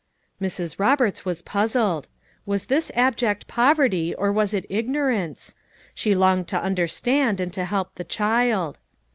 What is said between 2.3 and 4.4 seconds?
Was this abject poverty, or